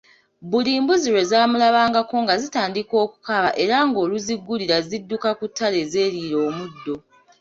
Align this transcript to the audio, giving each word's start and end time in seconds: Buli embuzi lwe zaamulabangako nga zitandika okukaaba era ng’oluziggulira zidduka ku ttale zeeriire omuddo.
Buli 0.49 0.69
embuzi 0.77 1.07
lwe 1.13 1.23
zaamulabangako 1.31 2.15
nga 2.23 2.33
zitandika 2.41 2.93
okukaaba 3.05 3.49
era 3.63 3.77
ng’oluziggulira 3.87 4.77
zidduka 4.87 5.29
ku 5.39 5.45
ttale 5.51 5.79
zeeriire 5.91 6.37
omuddo. 6.47 6.95